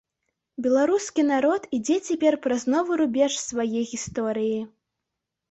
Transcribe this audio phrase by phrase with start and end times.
[0.65, 4.59] Беларускі народ ідзе цяпер праз новы рубеж свае гісторыі.